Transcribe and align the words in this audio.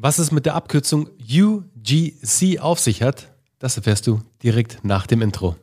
Was 0.00 0.20
es 0.20 0.30
mit 0.30 0.46
der 0.46 0.54
Abkürzung 0.54 1.08
UGC 1.28 2.60
auf 2.60 2.78
sich 2.78 3.02
hat, 3.02 3.32
das 3.58 3.76
erfährst 3.76 4.06
du 4.06 4.20
direkt 4.44 4.78
nach 4.84 5.08
dem 5.08 5.22
Intro. 5.22 5.56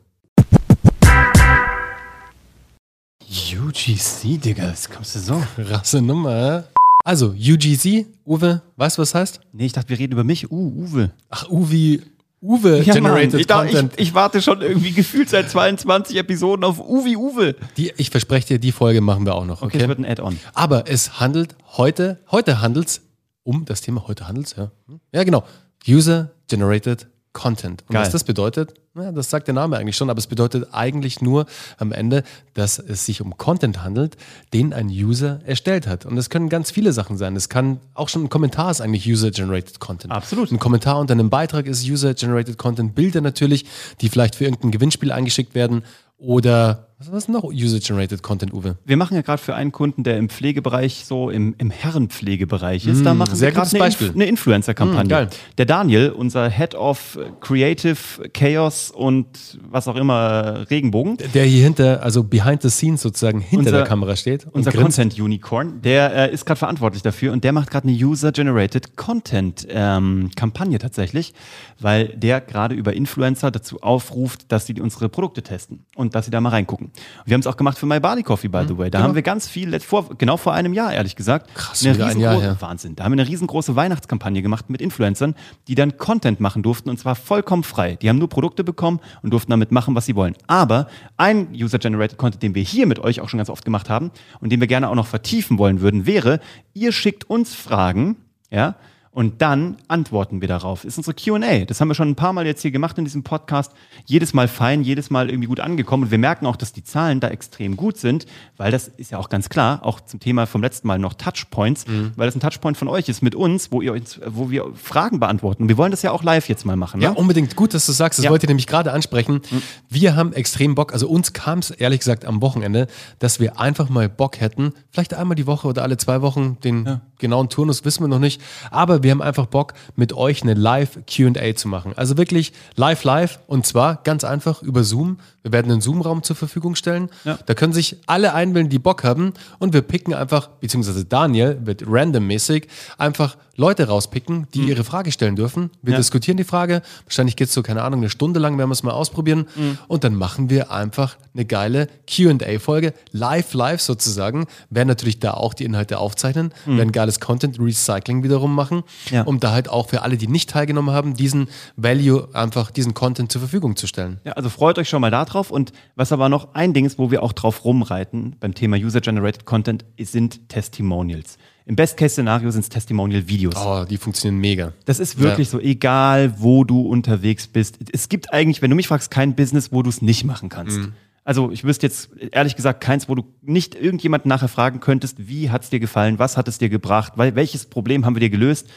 UGC, 3.24 4.37
Digga, 4.42 4.71
was 4.71 4.90
kommst 4.90 5.16
du 5.16 5.19
so? 5.19 5.42
Rasse 5.58 6.01
Nummer. 6.01 6.66
Also, 7.06 7.27
UGC, 7.29 8.07
Uwe, 8.25 8.61
weißt 8.75 8.98
du, 8.98 9.04
was 9.04 9.16
heißt? 9.16 9.39
Nee, 9.54 9.68
ich 9.68 9.71
dachte, 9.73 9.88
wir 9.89 10.00
reden 10.00 10.11
über 10.13 10.23
mich. 10.25 10.52
Uh, 10.52 10.83
Uwe. 10.83 11.11
Ach, 11.29 11.47
Uwe, 11.49 11.99
Uwe 12.41 12.81
Ja, 12.81 12.93
Mann, 12.95 13.04
Generated 13.04 13.39
ich, 13.39 13.47
dachte, 13.47 13.67
Content. 13.67 13.93
ich, 13.95 14.07
ich 14.09 14.13
warte 14.15 14.41
schon 14.41 14.61
irgendwie 14.61 14.91
gefühlt 14.91 15.29
seit 15.29 15.49
22 15.49 16.17
Episoden 16.17 16.65
auf 16.65 16.79
Uwe, 16.79 17.15
Uwe. 17.15 17.55
Die, 17.77 17.93
ich 17.97 18.09
verspreche 18.09 18.47
dir, 18.47 18.59
die 18.59 18.71
Folge 18.73 18.99
machen 19.02 19.25
wir 19.25 19.36
auch 19.36 19.45
noch. 19.45 19.61
Okay, 19.61 19.77
Okay. 19.77 19.81
es 19.83 19.88
wird 19.88 19.99
ein 19.99 20.05
Add-on. 20.05 20.38
Aber 20.54 20.89
es 20.89 21.20
handelt 21.21 21.55
heute, 21.77 22.20
heute 22.31 22.59
handelt 22.61 22.88
es 22.88 23.02
um 23.46 23.64
das 23.64 23.80
Thema, 23.82 24.07
heute 24.07 24.27
handelt 24.27 24.48
es, 24.48 24.55
ja. 24.57 24.71
Ja, 25.14 25.23
genau. 25.23 25.43
User 25.88 26.32
Generated 26.48 27.08
Content. 27.31 27.84
Und 27.88 27.94
Geil. 27.94 28.02
was 28.02 28.12
das 28.12 28.23
bedeutet, 28.23 28.73
ja, 28.95 29.12
das 29.12 29.30
sagt 29.30 29.48
der 29.48 29.53
Name 29.53 29.77
eigentlich 29.77 29.98
schon, 29.98 30.09
aber 30.09 30.17
es 30.17 30.27
bedeutet 30.27 30.70
eigentlich 30.72 31.22
nur 31.22 31.45
am 31.77 31.91
Ende, 31.91 32.23
dass 32.53 32.80
es 32.80 33.05
sich 33.05 33.22
um 33.22 33.38
Content 33.38 33.84
handelt, 33.84 34.16
den 34.53 34.73
ein 34.73 34.88
User 34.88 35.41
erstellt 35.45 35.86
hat. 35.86 36.05
Und 36.05 36.16
das 36.16 36.30
können 36.30 36.48
ganz 36.48 36.72
viele 36.72 36.94
Sachen 36.94 37.17
sein. 37.17 37.36
Es 37.36 37.50
kann 37.50 37.81
auch 37.94 38.08
schon 38.08 38.23
ein 38.23 38.30
Kommentar 38.30 38.72
ist 38.72 38.80
eigentlich 38.80 39.05
User 39.08 39.31
Generated 39.31 39.80
Content. 39.80 40.14
Absolut. 40.14 40.50
Ein 40.52 40.59
Kommentar 40.59 40.98
unter 40.98 41.14
einem 41.14 41.30
Beitrag 41.30 41.67
ist 41.67 41.88
User 41.88 42.14
Generated 42.14 42.58
Content. 42.58 42.95
Bilder 42.95 43.20
natürlich, 43.20 43.66
die 44.00 44.08
vielleicht 44.08 44.36
für 44.36 44.45
irgendein 44.45 44.72
Gewinnspiel 44.72 45.12
eingeschickt 45.12 45.55
werden. 45.55 45.84
Oder 46.17 46.84
was 46.98 47.09
ist 47.09 47.30
noch 47.30 47.44
User 47.44 47.80
Generated 47.80 48.23
Content, 48.23 48.54
Uwe? 48.54 48.77
Wir 48.85 48.95
machen 48.95 49.16
ja 49.16 49.22
gerade 49.22 49.41
für 49.41 49.53
einen 49.53 49.73
Kunden, 49.73 50.03
der 50.03 50.17
im 50.17 50.30
Pflegebereich, 50.30 51.03
so 51.05 51.30
im, 51.30 51.53
im 51.58 51.70
Herrenpflegebereich 51.70 52.88
ist, 52.88 53.05
da 53.05 53.13
machen 53.13 53.36
sehr 53.36 53.49
wir 53.49 53.63
gerade 53.63 53.76
eine. 53.76 53.86
Inf 53.86 54.16
eine 54.16 54.26
Influencer-Kampagne. 54.26 55.26
Mm. 55.26 55.30
Der 55.58 55.66
Daniel, 55.66 56.12
unser 56.12 56.50
Head 56.50 56.73
of 56.73 57.20
Creative 57.41 57.98
Chaos 58.34 58.92
und 58.92 59.28
was 59.69 59.89
auch 59.89 59.97
immer 59.97 60.69
Regenbogen, 60.69 61.17
Der 61.34 61.44
hier 61.44 61.64
hinter, 61.64 62.02
also 62.02 62.23
behind 62.23 62.61
the 62.61 62.69
scenes 62.69 63.02
sozusagen 63.02 63.41
hinter 63.41 63.66
Unser- 63.66 63.72
der 63.80 63.84
Kamera 63.86 64.16
steht. 64.16 64.47
unser 64.53 64.72
grinst. 64.72 64.97
Content 64.97 65.19
Unicorn, 65.19 65.81
der 65.81 66.16
äh, 66.30 66.34
ist 66.34 66.45
gerade 66.45 66.59
verantwortlich 66.59 67.03
dafür 67.03 67.34
und 67.34 67.44
der 67.44 67.52
macht 67.52 67.72
gerade 67.72 67.89
eine 67.89 67.97
User-Generated 67.97 68.95
Content 68.95 69.67
ähm, 69.69 70.30
tatsächlich, 70.34 71.34
weil 71.80 72.08
der 72.09 72.39
gerade 72.39 72.73
über 72.73 72.94
Influencer 72.94 73.52
dazu 73.52 73.81
aufruft, 73.81 74.50
dass 74.52 74.66
sie 74.66 74.80
unsere 74.80 75.09
Produkte 75.09 75.44
testen 75.44 75.86
und 75.95 76.16
dass 76.16 76.25
sie 76.25 76.31
da 76.31 76.39
mal 76.39 76.50
reingucken. 76.50 76.84
Und 76.86 77.25
wir 77.25 77.33
haben 77.33 77.41
es 77.41 77.47
auch 77.47 77.58
gemacht 77.58 77.78
für 77.78 77.86
My 77.86 78.00
Barley 78.00 78.23
Coffee, 78.23 78.47
by 78.47 78.64
the 78.67 78.78
way. 78.78 78.89
Da 78.89 79.02
haben 79.02 79.16
wir 79.16 79.22
ganz 79.22 79.47
viel, 79.47 79.80
vor, 79.80 80.09
genau 80.17 80.38
vor 80.38 80.53
einem 80.53 80.73
Jahr, 80.73 80.94
ehrlich 80.94 81.16
gesagt. 81.16 81.50
Mhm. 81.50 81.53
Krass, 81.55 81.86
eine 81.86 82.05
ein 82.05 82.19
Jahr 82.19 82.39
her. 82.39 82.58
Wahnsinn. 82.59 82.95
Da 82.95 83.03
haben 83.03 83.11
wir 83.14 83.22
eine 83.22 83.30
riesengroße 83.30 83.75
Weihnachtskampagne 83.75 84.41
gemacht 84.41 84.69
mit 84.69 84.81
Influencern, 84.81 85.36
die 85.67 85.75
dann 85.75 85.97
Content 85.97 86.39
machen 86.39 86.63
durften 86.63 86.89
und 86.89 86.97
zwar 87.00 87.16
vollkommen 87.16 87.63
frei. 87.63 87.95
Die 87.95 88.09
haben 88.09 88.17
nur 88.17 88.30
Produkte 88.30 88.63
bekommen 88.63 89.00
und 89.22 89.31
durften 89.31 89.52
damit 89.52 89.72
machen, 89.72 89.95
was 89.95 90.06
sie 90.06 90.16
wollen. 90.16 90.36
Aber 90.47 90.88
ein 91.17 91.50
User-Generated 91.53 92.17
Content, 92.17 92.44
den 92.44 92.56
wir 92.56 92.63
hier 92.63 92.88
mit 92.88 93.00
euch 93.00 93.22
auch 93.22 93.30
schon 93.30 93.38
ganz 93.38 93.50
oft 93.50 93.66
gemacht 93.66 93.89
haben 93.89 94.11
und 94.39 94.52
den 94.52 94.59
wir 94.59 94.67
gerne 94.67 94.89
auch 94.89 94.95
noch 94.95 95.08
vertiefen 95.08 95.58
wollen 95.58 95.81
würden, 95.81 96.06
wäre, 96.06 96.39
ihr 96.73 96.91
schickt 96.91 97.30
uns 97.30 97.53
Fragen, 97.56 98.17
ja, 98.52 98.75
und 99.16 99.41
dann 99.41 99.77
antworten 99.88 100.41
wir 100.41 100.47
darauf. 100.47 100.83
Ist 100.85 100.97
unsere 100.97 101.16
QA. 101.16 101.66
Das 101.66 101.81
haben 101.81 101.88
wir 101.88 101.95
schon 101.95 102.09
ein 102.09 102.16
paar 102.16 102.33
Mal 102.33 102.45
jetzt 102.45 102.61
hier 102.61 102.69
gemacht 102.71 102.97
in 102.99 103.05
diesem 103.05 103.23
Podcast. 103.23 103.72
Jedes 104.05 104.33
Mal 104.33 104.47
fein, 104.47 104.83
jedes 104.83 105.09
Mal 105.09 105.30
irgendwie 105.30 105.47
gut 105.47 105.59
angekommen. 105.61 106.03
Und 106.03 106.11
wir 106.11 106.17
merken 106.17 106.45
auch, 106.45 106.57
dass 106.57 106.73
die 106.73 106.83
Zahlen 106.83 107.22
da 107.22 107.30
extrem 107.30 107.77
gut 107.77 107.97
sind, 107.97 108.25
weil 108.57 108.72
das 108.72 108.88
ist 108.89 109.11
ja 109.11 109.17
auch 109.17 109.30
ganz 109.30 109.49
klar, 109.49 109.80
auch 109.83 110.02
zum 110.02 110.19
Thema 110.19 110.45
vom 110.45 110.61
letzten 110.61 110.88
Mal 110.88 110.99
noch 110.99 111.13
Touchpoints, 111.13 111.85
weil 112.16 112.27
das 112.27 112.35
ein 112.35 112.41
Touchpoint 112.41 112.77
von 112.77 112.88
euch 112.89 113.09
ist 113.09 113.22
mit 113.23 113.33
uns, 113.35 113.72
wo, 113.72 113.81
ihr 113.81 113.94
uns, 113.94 114.19
wo 114.27 114.52
wir 114.52 114.66
Fragen 114.75 115.19
beantworten. 115.19 115.63
Und 115.63 115.69
wir 115.69 115.77
wollen 115.77 115.91
das 115.91 116.02
ja 116.02 116.11
auch 116.11 116.22
live 116.22 116.47
jetzt 116.50 116.66
mal 116.66 116.75
machen. 116.75 117.02
Ja, 117.02 117.11
Ne? 117.11 117.16
unbedingt 117.16 117.55
gut, 117.55 117.73
dass 117.73 117.85
du 117.85 117.94
sagst. 117.94 118.19
Das 118.19 118.25
Ja. 118.25 118.31
wollte 118.31 118.45
ich 118.45 118.50
nämlich 118.50 118.67
gerade 118.67 118.91
ansprechen. 118.91 119.41
Wir 119.89 120.16
haben 120.17 120.33
extrem 120.33 120.75
Bock. 120.75 120.91
Also 120.91 121.07
uns 121.07 121.31
kam 121.33 121.59
es 121.59 121.72
ehrlich 121.72 122.00
gesagt 122.00 122.25
am 122.25 122.41
Wochenende, 122.41 122.88
dass 123.19 123.40
wir 123.40 123.59
einfach 123.59 123.88
mal 123.90 124.09
Bock 124.09 124.41
hätten, 124.41 124.73
vielleicht 124.91 125.13
einmal 125.13 125.35
die 125.35 125.47
Woche 125.47 125.69
oder 125.69 125.84
alle 125.84 125.95
zwei 125.97 126.22
Wochen, 126.22 126.57
den 126.66 127.00
genauen 127.20 127.50
Turnus 127.50 127.86
wissen 127.86 128.03
wir 128.03 128.08
noch 128.08 128.20
nicht. 128.20 128.42
Aber 128.72 129.03
wir 129.03 129.12
haben 129.12 129.22
einfach 129.22 129.46
Bock, 129.46 129.74
mit 129.96 130.14
euch 130.14 130.42
eine 130.44 130.53
Live-QA 130.53 131.56
zu 131.56 131.68
machen. 131.68 131.94
Also 131.96 132.18
wirklich 132.18 132.53
live, 132.76 133.03
live. 133.03 133.40
Und 133.48 133.66
zwar 133.66 134.02
ganz 134.03 134.24
einfach 134.24 134.62
über 134.62 134.84
Zoom. 134.84 135.18
Wir 135.45 135.51
werden 135.51 135.72
einen 135.72 135.79
Zoom-Raum 135.81 136.23
zur 136.23 136.35
Verfügung 136.35 136.73
stellen. 136.73 137.09
Ja. 137.23 137.38
Da 137.45 137.53
können 137.53 137.72
sich 137.72 137.97
alle 138.07 138.33
einwählen, 138.33 138.67
die 138.67 138.79
Bock 138.79 139.03
haben. 139.03 139.31
Und 139.59 139.73
wir 139.73 139.83
picken 139.83 140.16
einfach, 140.16 140.47
beziehungsweise 140.47 141.06
Daniel 141.06 141.59
wird 141.63 141.83
randommäßig 141.88 142.67
einfach 142.97 143.38
Leute 143.57 143.88
rauspicken, 143.88 144.47
die 144.55 144.67
ihre 144.67 144.84
Frage 144.84 145.11
stellen 145.11 145.35
dürfen. 145.35 145.69
Wir 145.84 145.94
Ja. 145.94 145.97
diskutieren 146.00 146.35
die 146.35 146.44
Frage. 146.44 146.81
Wahrscheinlich 147.05 147.35
geht 147.35 147.47
es 147.50 147.53
so, 147.53 147.61
keine 147.61 147.84
Ahnung, 147.84 148.00
eine 148.01 148.09
Stunde 148.09 148.39
lang, 148.39 148.57
werden 148.57 148.69
wir 148.69 148.73
es 148.73 148.81
mal 148.84 148.91
ausprobieren. 148.91 149.45
Und 149.88 150.03
dann 150.03 150.16
machen 150.16 150.50
wir 150.50 150.72
einfach 150.72 151.16
eine 151.35 151.45
geile 151.45 151.88
QA-Folge, 152.07 152.94
live, 153.11 153.53
live 153.53 153.79
sozusagen. 153.81 154.47
Werden 154.72 154.88
natürlich 154.88 155.19
da 155.19 155.35
auch 155.35 155.53
die 155.53 155.63
Inhalte 155.63 156.00
aufzeichnen, 156.00 156.53
werden 156.66 156.91
geiles 156.91 157.19
Content-Recycling 157.19 158.23
wiederum 158.23 158.53
machen, 158.55 158.84
Ja. 159.11 159.22
um 159.23 159.39
da 159.39 159.51
halt 159.51 159.69
auch 159.69 159.88
für 159.89 160.01
alle, 160.01 160.17
die 160.17 160.28
nicht 160.28 160.50
teilgenommen 160.50 160.94
haben, 160.94 161.13
diesen 161.13 161.47
Value 161.78 162.28
einfach, 162.34 162.72
diesen 162.72 162.94
Content 162.94 163.31
zur 163.31 163.39
Verfügung 163.41 163.75
zu 163.75 163.88
stellen. 163.88 164.19
Ja, 164.25 164.34
also 164.34 164.50
freut 164.50 164.78
euch 164.79 164.89
schon 164.89 165.00
mal 165.01 165.11
darauf. 165.35 165.51
Und 165.51 165.72
was 165.96 166.12
aber 166.12 166.29
noch 166.29 166.56
ein 166.56 166.73
Ding 166.73 166.85
ist, 166.85 166.97
wo 166.97 167.12
wir 167.12 167.22
auch 167.22 167.34
drauf 167.34 167.66
rumreiten 167.66 168.35
beim 168.40 168.53
Thema 168.53 168.78
User-Generated 168.78 169.46
Content, 169.46 169.85
sind 170.00 170.50
Testimonials. 170.50 171.38
Im 171.68 171.75
Best-Case-Szenario 171.75 172.51
sind 172.51 172.62
es 172.62 172.69
Testimonial-Videos. 172.69 173.56
Oh, 173.57 173.85
die 173.90 173.97
funktionieren 173.97 174.40
mega. 174.40 174.73
Das 174.85 175.00
ist 175.00 175.19
wirklich 175.19 175.50
so, 175.50 175.59
egal 175.59 176.35
wo 176.40 176.63
du 176.63 176.81
unterwegs 176.81 177.47
bist. 177.47 177.79
Es 177.91 178.07
gibt 178.07 178.31
eigentlich, 178.34 178.62
wenn 178.62 178.69
du 178.69 178.75
mich 178.75 178.88
fragst, 178.88 179.09
kein 179.09 179.35
Business, 179.35 179.72
wo 179.72 179.81
du 179.81 179.90
es 179.90 180.01
nicht 180.01 180.25
machen 180.25 180.50
kannst. 180.50 180.79
Also 181.23 181.50
ich 181.50 181.63
wüsste 181.63 181.88
jetzt 181.88 182.12
ehrlich 182.31 182.56
gesagt 182.56 182.81
keins, 182.81 183.09
wo 183.09 183.16
du 183.16 183.23
nicht 183.41 183.73
irgendjemanden 183.73 184.29
nachher 184.29 184.47
fragen 184.47 184.79
könntest, 184.79 185.28
wie 185.28 185.50
hat 185.50 185.63
es 185.63 185.72
dir 185.72 185.79
gefallen, 185.79 186.19
was 186.19 186.38
hat 186.38 186.47
es 186.47 186.59
dir 186.59 186.69
gebracht, 186.69 187.13
weil, 187.16 187.34
welches 187.34 187.66
Problem 187.66 188.06
haben 188.06 188.16
wir 188.16 188.19
dir 188.19 188.29
gelöst. 188.29 188.67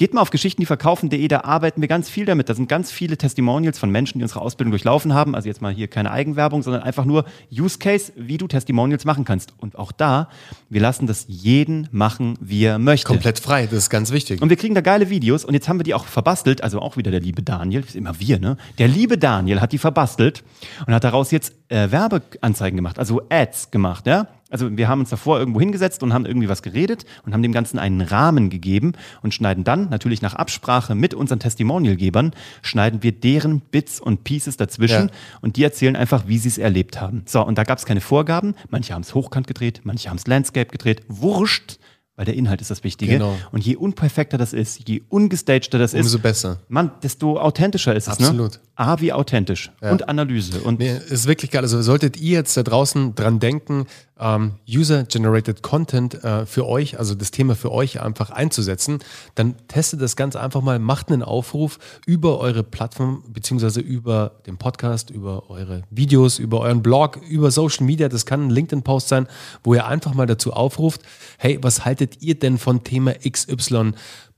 Geht 0.00 0.14
mal 0.14 0.22
auf 0.22 0.30
geschichtendieverkaufen.de, 0.30 1.28
da 1.28 1.42
arbeiten 1.42 1.82
wir 1.82 1.86
ganz 1.86 2.08
viel 2.08 2.24
damit. 2.24 2.48
Da 2.48 2.54
sind 2.54 2.70
ganz 2.70 2.90
viele 2.90 3.18
Testimonials 3.18 3.78
von 3.78 3.90
Menschen, 3.90 4.18
die 4.18 4.22
unsere 4.22 4.40
Ausbildung 4.40 4.70
durchlaufen 4.70 5.12
haben. 5.12 5.34
Also 5.34 5.46
jetzt 5.46 5.60
mal 5.60 5.74
hier 5.74 5.88
keine 5.88 6.10
Eigenwerbung, 6.10 6.62
sondern 6.62 6.82
einfach 6.82 7.04
nur 7.04 7.26
Use 7.52 7.78
Case, 7.78 8.10
wie 8.16 8.38
du 8.38 8.48
Testimonials 8.48 9.04
machen 9.04 9.26
kannst. 9.26 9.52
Und 9.58 9.76
auch 9.76 9.92
da, 9.92 10.30
wir 10.70 10.80
lassen 10.80 11.06
das 11.06 11.26
jeden 11.28 11.86
machen, 11.92 12.38
wie 12.40 12.64
er 12.64 12.78
möchte. 12.78 13.08
Komplett 13.08 13.40
frei, 13.40 13.66
das 13.66 13.74
ist 13.74 13.90
ganz 13.90 14.10
wichtig. 14.10 14.40
Und 14.40 14.48
wir 14.48 14.56
kriegen 14.56 14.74
da 14.74 14.80
geile 14.80 15.10
Videos 15.10 15.44
und 15.44 15.52
jetzt 15.52 15.68
haben 15.68 15.78
wir 15.78 15.84
die 15.84 15.92
auch 15.92 16.06
verbastelt, 16.06 16.64
also 16.64 16.80
auch 16.80 16.96
wieder 16.96 17.10
der 17.10 17.20
liebe 17.20 17.42
Daniel, 17.42 17.82
ist 17.82 17.94
immer 17.94 18.18
wir, 18.18 18.38
ne? 18.38 18.56
Der 18.78 18.88
liebe 18.88 19.18
Daniel 19.18 19.60
hat 19.60 19.72
die 19.72 19.78
verbastelt 19.78 20.44
und 20.86 20.94
hat 20.94 21.04
daraus 21.04 21.30
jetzt 21.30 21.52
äh, 21.68 21.90
Werbeanzeigen 21.90 22.74
gemacht, 22.74 22.98
also 22.98 23.20
Ads 23.28 23.70
gemacht, 23.70 24.06
ja? 24.06 24.28
Also 24.50 24.76
wir 24.76 24.88
haben 24.88 25.00
uns 25.00 25.10
davor 25.10 25.38
irgendwo 25.38 25.60
hingesetzt 25.60 26.02
und 26.02 26.12
haben 26.12 26.26
irgendwie 26.26 26.48
was 26.48 26.62
geredet 26.62 27.04
und 27.24 27.32
haben 27.32 27.42
dem 27.42 27.52
Ganzen 27.52 27.78
einen 27.78 28.00
Rahmen 28.00 28.50
gegeben 28.50 28.92
und 29.22 29.32
schneiden 29.32 29.64
dann 29.64 29.88
natürlich 29.88 30.22
nach 30.22 30.34
Absprache 30.34 30.94
mit 30.94 31.14
unseren 31.14 31.38
Testimonialgebern, 31.40 32.32
schneiden 32.62 33.02
wir 33.02 33.12
deren 33.12 33.60
Bits 33.60 34.00
und 34.00 34.24
Pieces 34.24 34.56
dazwischen 34.56 35.06
Ja. 35.08 35.14
und 35.40 35.56
die 35.56 35.62
erzählen 35.62 35.96
einfach, 35.96 36.24
wie 36.26 36.38
sie 36.38 36.48
es 36.48 36.58
erlebt 36.58 37.00
haben. 37.00 37.22
So, 37.26 37.44
und 37.46 37.56
da 37.58 37.64
gab 37.64 37.78
es 37.78 37.86
keine 37.86 38.00
Vorgaben. 38.00 38.54
Manche 38.68 38.92
haben 38.94 39.02
es 39.02 39.14
hochkant 39.14 39.46
gedreht, 39.46 39.80
manche 39.84 40.10
haben 40.10 40.16
es 40.16 40.26
Landscape 40.26 40.66
gedreht. 40.70 41.02
Wurscht, 41.08 41.78
weil 42.16 42.26
der 42.26 42.34
Inhalt 42.34 42.60
ist 42.60 42.70
das 42.70 42.84
Wichtige. 42.84 43.12
Genau. 43.14 43.34
Und 43.50 43.64
je 43.64 43.76
unperfekter 43.76 44.36
das 44.36 44.52
ist, 44.52 44.86
je 44.88 45.00
ungestagter 45.08 45.78
das 45.78 45.94
ist, 45.94 46.02
Umso 46.04 46.18
besser. 46.18 46.58
Mann, 46.68 46.90
desto 47.02 47.38
authentischer 47.40 47.94
ist 47.96 48.08
es. 48.08 48.14
Absolut. 48.14 48.52
Ne? 48.52 48.58
A 48.74 49.00
wie 49.00 49.12
authentisch 49.12 49.70
und 49.80 50.08
Analyse. 50.08 50.60
Und 50.60 50.80
Nee, 50.80 50.98
ist 51.08 51.26
wirklich 51.26 51.50
geil. 51.50 51.62
Also 51.62 51.80
solltet 51.82 52.18
ihr 52.18 52.32
jetzt 52.38 52.56
da 52.56 52.62
draußen 52.62 53.14
dran 53.14 53.38
denken, 53.40 53.86
ähm, 54.20 54.52
User-Generated 54.68 55.62
Content 55.62 56.22
äh, 56.22 56.46
für 56.46 56.66
euch, 56.66 56.98
also 56.98 57.14
das 57.14 57.30
Thema 57.30 57.56
für 57.56 57.72
euch 57.72 58.00
einfach 58.00 58.30
einzusetzen, 58.30 59.00
dann 59.34 59.56
testet 59.68 60.02
das 60.02 60.16
ganz 60.16 60.36
einfach 60.36 60.60
mal, 60.60 60.78
macht 60.78 61.10
einen 61.10 61.22
Aufruf 61.22 61.78
über 62.06 62.38
eure 62.38 62.62
Plattform, 62.62 63.24
beziehungsweise 63.28 63.80
über 63.80 64.32
den 64.46 64.58
Podcast, 64.58 65.10
über 65.10 65.48
eure 65.50 65.82
Videos, 65.90 66.38
über 66.38 66.60
euren 66.60 66.82
Blog, 66.82 67.18
über 67.28 67.50
Social 67.50 67.86
Media. 67.86 68.08
Das 68.08 68.26
kann 68.26 68.46
ein 68.46 68.50
LinkedIn-Post 68.50 69.08
sein, 69.08 69.26
wo 69.64 69.74
ihr 69.74 69.86
einfach 69.86 70.14
mal 70.14 70.26
dazu 70.26 70.52
aufruft, 70.52 71.02
hey, 71.38 71.58
was 71.62 71.84
haltet 71.84 72.22
ihr 72.22 72.38
denn 72.38 72.58
von 72.58 72.84
Thema 72.84 73.14
XY? 73.14 73.92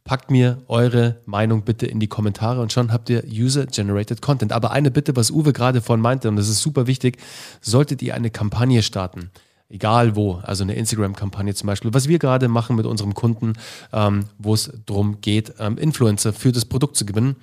Packt 0.04 0.32
mir 0.32 0.58
eure 0.66 1.20
Meinung 1.26 1.62
bitte 1.62 1.86
in 1.86 2.00
die 2.00 2.08
Kommentare 2.08 2.60
und 2.60 2.72
schon 2.72 2.92
habt 2.92 3.08
ihr 3.08 3.22
User-Generated 3.24 4.20
Content. 4.20 4.52
Aber 4.52 4.72
eine 4.72 4.90
Bitte, 4.90 5.14
was 5.14 5.30
Uwe 5.30 5.52
gerade 5.52 5.80
vorhin 5.80 6.02
meinte, 6.02 6.28
und 6.28 6.34
das 6.34 6.48
ist 6.48 6.60
super 6.60 6.88
wichtig, 6.88 7.18
solltet 7.60 8.02
ihr 8.02 8.14
eine 8.14 8.30
Kampagne 8.30 8.82
starten, 8.82 9.30
egal 9.72 10.14
wo, 10.14 10.34
also 10.42 10.62
eine 10.62 10.74
Instagram-Kampagne 10.74 11.54
zum 11.54 11.66
Beispiel, 11.66 11.94
was 11.94 12.08
wir 12.08 12.18
gerade 12.18 12.48
machen 12.48 12.76
mit 12.76 12.86
unserem 12.86 13.14
Kunden, 13.14 13.54
ähm, 13.92 14.26
wo 14.38 14.54
es 14.54 14.70
darum 14.86 15.20
geht, 15.20 15.54
ähm, 15.58 15.78
Influencer 15.78 16.32
für 16.32 16.52
das 16.52 16.64
Produkt 16.64 16.96
zu 16.96 17.06
gewinnen, 17.06 17.36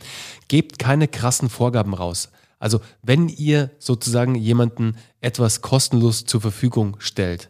gebt 0.48 0.80
keine 0.80 1.08
krassen 1.08 1.50
Vorgaben 1.50 1.94
raus. 1.94 2.30
Also 2.60 2.82
wenn 3.02 3.30
ihr 3.30 3.72
sozusagen 3.80 4.36
jemanden 4.36 4.96
etwas 5.22 5.62
kostenlos 5.62 6.26
zur 6.26 6.42
Verfügung 6.42 6.98
stellt, 7.00 7.50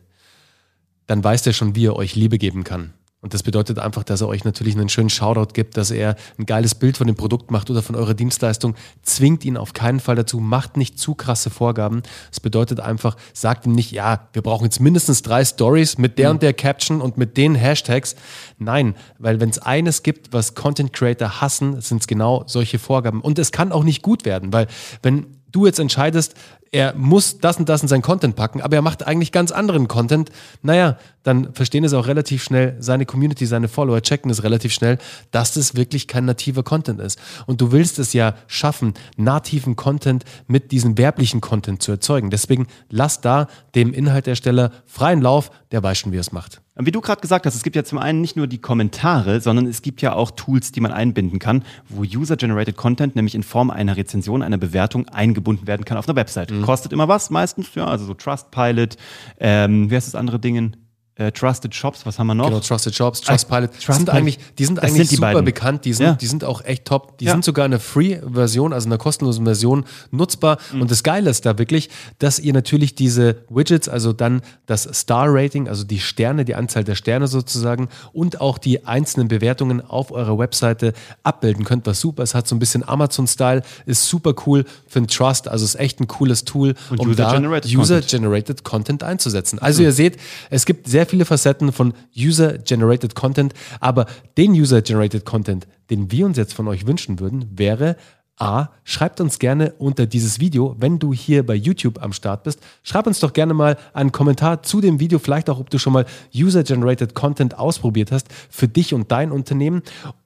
dann 1.08 1.24
weiß 1.24 1.42
der 1.44 1.54
schon, 1.54 1.76
wie 1.76 1.88
er 1.88 1.96
euch 1.96 2.16
Liebe 2.16 2.38
geben 2.38 2.64
kann. 2.64 2.94
Und 3.22 3.34
das 3.34 3.44
bedeutet 3.44 3.80
einfach, 3.80 4.04
dass 4.04 4.22
er 4.22 4.30
euch 4.30 4.46
natürlich 4.46 4.78
einen 4.78 4.88
schönen 4.88 5.10
Shoutout 5.10 5.54
gibt, 5.54 5.76
dass 5.76 5.92
er 5.92 6.16
ein 6.38 6.46
geiles 6.46 6.74
Bild 6.74 6.96
von 6.96 7.06
dem 7.06 7.18
Produkt 7.18 7.52
macht 7.52 7.70
oder 7.70 7.82
von 7.82 7.98
eurer 7.98 8.14
Dienstleistung. 8.14 8.76
Zwingt 9.02 9.44
ihn 9.44 9.58
auf 9.58 9.74
keinen 9.74 10.00
Fall 10.00 10.16
dazu, 10.16 10.40
macht 10.40 10.78
nicht 10.78 10.98
zu 10.98 11.16
krasse 11.16 11.50
Vorgaben. 11.50 12.02
Das 12.30 12.40
bedeutet 12.40 12.80
einfach, 12.80 13.18
sagt 13.34 13.66
ihm 13.66 13.74
nicht, 13.74 13.92
ja, 13.92 14.30
wir 14.32 14.42
brauchen 14.42 14.64
jetzt 14.64 14.80
mindestens 14.80 15.22
drei 15.22 15.44
Stories 15.44 15.98
mit 15.98 16.18
der 16.18 16.30
mhm. 16.30 16.36
und 16.36 16.44
der 16.44 16.54
Caption 16.54 17.02
und 17.02 17.18
mit 17.18 17.36
den 17.36 17.56
Hashtags. 17.56 18.16
Nein, 18.58 18.96
weil 19.18 19.42
wenn 19.42 19.50
es 19.50 19.60
eines 19.60 20.02
gibt, 20.02 20.32
was 20.32 20.56
Content 20.56 20.94
Creator 20.94 21.42
hassen, 21.42 21.82
sind 21.82 22.00
es 22.00 22.08
genau 22.08 22.46
solche 22.48 22.80
Vorgaben. 22.80 23.20
Und 23.20 23.38
es 23.38 23.52
kann 23.52 23.74
auch 23.74 23.84
nicht 23.84 24.02
gut 24.02 24.24
werden, 24.24 24.54
weil 24.54 24.68
wenn 25.02 25.39
du 25.52 25.66
jetzt 25.66 25.80
entscheidest, 25.80 26.36
er 26.72 26.94
muss 26.96 27.40
das 27.40 27.58
und 27.58 27.68
das 27.68 27.82
in 27.82 27.88
seinen 27.88 28.02
Content 28.02 28.36
packen, 28.36 28.62
aber 28.62 28.76
er 28.76 28.82
macht 28.82 29.06
eigentlich 29.06 29.32
ganz 29.32 29.52
anderen 29.52 29.88
Content, 29.88 30.30
naja, 30.62 30.98
dann 31.24 31.54
verstehen 31.54 31.84
es 31.84 31.94
auch 31.94 32.08
relativ 32.08 32.44
schnell, 32.44 32.76
seine 32.80 33.06
Community, 33.06 33.46
seine 33.46 33.68
Follower 33.68 34.02
checken 34.02 34.30
es 34.30 34.44
relativ 34.44 34.74
schnell, 34.74 34.98
dass 35.32 35.54
das 35.54 35.76
wirklich 35.76 36.08
kein 36.08 36.26
nativer 36.26 36.64
Content 36.64 37.00
ist. 37.00 37.20
Und 37.48 37.62
du 37.62 37.72
willst 37.72 38.00
es 38.00 38.14
ja 38.14 38.36
schaffen, 38.48 38.94
nativen 39.18 39.76
Content 39.76 40.24
mit 40.48 40.72
diesem 40.72 40.98
werblichen 40.98 41.42
Content 41.42 41.82
zu 41.82 41.92
erzeugen. 41.92 42.30
Deswegen 42.30 42.68
lass 42.90 43.22
da 43.22 43.48
dem 43.76 43.94
Inhaltersteller 43.94 44.72
freien 44.86 45.22
Lauf, 45.22 45.52
der 45.72 45.82
weiß 45.82 45.98
schon, 45.98 46.12
wie 46.12 46.18
er 46.18 46.22
es 46.22 46.32
macht. 46.32 46.62
Wie 46.82 46.92
du 46.92 47.02
gerade 47.02 47.20
gesagt 47.20 47.46
hast, 47.46 47.56
es 47.56 47.64
gibt 47.64 47.76
ja 47.76 47.84
zum 47.84 47.98
einen 47.98 48.22
nicht 48.22 48.38
nur 48.38 48.48
die 48.48 48.60
Kommentare, 48.60 49.42
sondern 49.42 49.68
es 49.68 49.82
gibt 49.82 50.02
ja 50.02 50.14
auch 50.14 50.32
Tools, 50.32 50.72
die 50.72 50.80
man 50.80 50.94
einbinden 50.94 51.38
kann, 51.38 51.66
wo 51.90 52.04
User-Generated 52.04 52.78
Content 52.78 53.18
nämlich 53.18 53.36
in 53.36 53.44
Form 53.44 53.70
einer 53.70 53.98
Rezension, 53.98 54.42
einer 54.42 54.58
Bewertung 54.58 55.06
eingebunden 55.10 55.68
werden 55.68 55.84
kann 55.84 55.98
auf 55.98 56.08
einer 56.08 56.16
Website. 56.16 56.52
Mhm. 56.52 56.62
Kostet 56.62 56.94
immer 56.94 57.10
was 57.10 57.32
meistens, 57.32 57.76
ja, 57.76 57.86
also 57.86 58.06
so 58.06 58.14
Trustpilot, 58.14 58.96
ähm, 59.42 59.92
wie 59.92 59.96
heißt 59.96 60.08
das 60.08 60.16
andere 60.16 60.40
Ding? 60.40 60.78
Äh, 61.20 61.34
Trusted 61.34 61.76
Shops, 61.76 62.06
was 62.06 62.18
haben 62.18 62.28
wir 62.28 62.34
noch? 62.34 62.48
Genau, 62.48 62.62
Trusted 62.62 62.96
Shops, 62.96 63.20
Trustpilot. 63.22 63.72
Trust 63.74 63.98
sind 64.00 64.10
eigentlich, 64.10 64.40
die 64.58 64.64
sind 64.64 64.80
eigentlich 64.80 64.94
sind 64.94 65.12
die 65.12 65.16
super 65.16 65.34
beiden. 65.34 65.46
bekannt, 65.46 65.84
die 65.84 65.92
sind, 65.92 66.06
ja. 66.06 66.14
die 66.14 66.26
sind 66.26 66.46
auch 66.46 66.64
echt 66.64 66.86
top. 66.86 67.18
Die 67.18 67.26
ja. 67.26 67.34
sind 67.34 67.44
sogar 67.44 67.66
in 67.66 67.72
der 67.72 67.82
Free-Version, 67.82 68.72
also 68.72 68.86
in 68.86 68.90
der 68.92 69.00
kostenlosen 69.00 69.44
Version 69.44 69.84
nutzbar. 70.12 70.58
Mhm. 70.72 70.82
Und 70.82 70.92
das 70.92 71.04
Geile 71.04 71.30
ist 71.30 71.46
da 71.46 71.58
wirklich, 71.58 71.90
dass 72.20 72.40
ihr 72.40 72.54
natürlich 72.54 72.96
diese 72.96 73.44
Widgets, 73.50 73.90
also 73.90 74.14
dann 74.14 74.42
das 74.66 74.84
Star-Rating, 74.84 75.68
also 75.68 75.84
die 75.84 76.00
Sterne, 76.00 76.46
die 76.46 76.56
Anzahl 76.56 76.86
der 76.86 76.96
Sterne 76.96 77.28
sozusagen 77.28 77.90
und 78.14 78.40
auch 78.40 78.58
die 78.58 78.86
einzelnen 78.86 79.28
Bewertungen 79.28 79.82
auf 79.82 80.12
eurer 80.12 80.38
Webseite 80.38 80.94
abbilden 81.24 81.66
könnt, 81.66 81.86
was 81.86 82.00
super 82.00 82.24
ist. 82.24 82.34
Hat 82.34 82.48
so 82.48 82.56
ein 82.56 82.60
bisschen 82.60 82.88
Amazon-Style, 82.88 83.62
ist 83.86 84.08
super 84.08 84.34
cool 84.46 84.64
für 84.88 85.02
den 85.02 85.08
Trust, 85.08 85.50
also 85.50 85.66
ist 85.66 85.76
echt 85.76 86.00
ein 86.00 86.08
cooles 86.08 86.46
Tool, 86.46 86.76
und 86.90 87.02
um 87.02 87.10
User-Generated 87.10 87.76
User 87.76 88.02
Content. 88.02 88.64
Content 88.64 89.04
einzusetzen. 89.04 89.60
Also 89.60 89.82
mhm. 89.82 89.88
ihr 89.88 89.92
seht, 89.92 90.18
es 90.50 90.66
gibt 90.66 90.88
sehr 90.88 91.09
viele 91.10 91.26
Facetten 91.26 91.72
von 91.72 91.94
User-Generated 92.18 93.16
Content, 93.16 93.54
aber 93.80 94.06
den 94.38 94.52
User-Generated 94.52 95.26
Content, 95.26 95.68
den 95.90 96.12
wir 96.12 96.26
uns 96.26 96.38
jetzt 96.38 96.54
von 96.54 96.68
euch 96.68 96.88
wünschen 96.88 97.20
würden, 97.20 97.50
wäre 97.56 97.96
A, 98.42 98.70
schreibt 98.86 99.20
uns 99.20 99.38
gerne 99.38 99.74
unter 99.80 100.06
dieses 100.06 100.40
Video, 100.40 100.76
wenn 100.80 100.98
du 100.98 101.14
hier 101.14 101.46
bei 101.46 101.56
YouTube 101.56 102.02
am 102.02 102.14
Start 102.14 102.44
bist, 102.44 102.62
schreib 102.84 103.06
uns 103.06 103.20
doch 103.20 103.34
gerne 103.34 103.54
mal 103.54 103.78
einen 103.94 104.14
Kommentar 104.14 104.64
zu 104.64 104.80
dem 104.80 105.02
Video, 105.02 105.20
vielleicht 105.20 105.50
auch, 105.50 105.60
ob 105.60 105.70
du 105.70 105.78
schon 105.78 105.92
mal 105.92 106.06
User-Generated 106.34 107.16
Content 107.16 107.60
ausprobiert 107.60 108.14
hast 108.14 108.28
für 108.50 108.70
dich 108.70 108.94
und 108.94 109.12
dein 109.12 109.34
Unternehmen. 109.34 109.82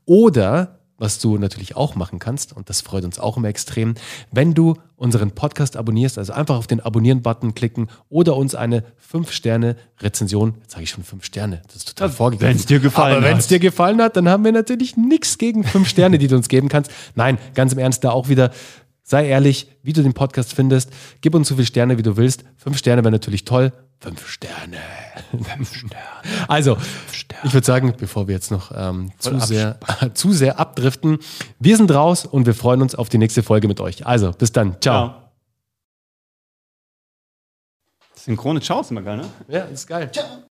Oder 0.05 0.77
was 0.97 1.19
du 1.19 1.37
natürlich 1.37 1.75
auch 1.75 1.95
machen 1.95 2.19
kannst, 2.19 2.53
und 2.53 2.69
das 2.69 2.81
freut 2.81 3.03
uns 3.03 3.19
auch 3.19 3.37
immer 3.37 3.47
extrem, 3.47 3.95
wenn 4.31 4.53
du 4.53 4.75
unseren 4.95 5.31
Podcast 5.31 5.75
abonnierst, 5.75 6.17
also 6.17 6.33
einfach 6.33 6.55
auf 6.55 6.67
den 6.67 6.79
Abonnieren-Button 6.79 7.55
klicken 7.55 7.89
oder 8.09 8.35
uns 8.37 8.55
eine 8.55 8.83
5-Sterne-Rezension, 9.11 10.55
jetzt 10.61 10.71
sage 10.71 10.83
ich 10.83 10.89
schon 10.89 11.03
5 11.03 11.25
Sterne, 11.25 11.61
das 11.67 11.77
ist 11.77 11.89
total 11.89 12.09
vorgegeben. 12.09 12.49
Wenn 12.49 12.57
es 12.57 12.65
dir 12.65 12.79
gefallen 12.79 13.17
Aber 13.17 13.25
wenn 13.25 13.37
es 13.37 13.47
dir 13.47 13.59
gefallen 13.59 14.01
hat, 14.01 14.15
dann 14.15 14.29
haben 14.29 14.45
wir 14.45 14.51
natürlich 14.51 14.95
nichts 14.95 15.37
gegen 15.37 15.63
5 15.63 15.87
Sterne, 15.87 16.17
die 16.17 16.27
du 16.27 16.35
uns 16.35 16.47
geben 16.47 16.69
kannst. 16.69 16.91
Nein, 17.15 17.37
ganz 17.53 17.73
im 17.73 17.79
Ernst, 17.79 18.03
da 18.03 18.11
auch 18.11 18.29
wieder 18.29 18.51
Sei 19.05 19.27
ehrlich, 19.27 19.67
wie 19.83 19.91
du 19.91 20.01
den 20.01 20.13
Podcast 20.13 20.53
findest. 20.53 20.89
Gib 21.19 21.35
uns 21.35 21.49
so 21.49 21.55
viele 21.55 21.67
Sterne, 21.67 21.97
wie 21.97 22.03
du 22.03 22.15
willst. 22.15 22.45
Fünf 22.55 22.77
Sterne 22.77 23.03
wäre 23.03 23.11
natürlich 23.11 23.43
toll. 23.43 23.73
Fünf 23.99 24.29
Sterne. 24.29 24.77
Fünf 25.29 25.75
Sterne. 25.75 26.47
Also. 26.47 26.77
Ich 27.43 27.53
würde 27.53 27.65
sagen, 27.65 27.93
bevor 27.97 28.27
wir 28.27 28.35
jetzt 28.35 28.51
noch 28.51 28.71
ähm, 28.75 29.11
zu, 29.19 29.39
sehr, 29.39 29.77
zu 30.13 30.31
sehr 30.31 30.59
abdriften, 30.59 31.19
wir 31.59 31.77
sind 31.77 31.91
raus 31.91 32.25
und 32.25 32.45
wir 32.45 32.53
freuen 32.53 32.81
uns 32.81 32.95
auf 32.95 33.09
die 33.09 33.17
nächste 33.17 33.43
Folge 33.43 33.67
mit 33.67 33.79
euch. 33.79 34.05
Also, 34.05 34.31
bis 34.31 34.51
dann. 34.51 34.81
Ciao. 34.81 35.05
Ja. 35.05 35.31
Synchrone 38.15 38.61
Ciao 38.61 38.81
ist 38.81 38.91
immer 38.91 39.01
geil, 39.01 39.17
ne? 39.17 39.25
Ja, 39.49 39.63
ist 39.65 39.85
geil. 39.85 40.09
Ciao. 40.11 40.41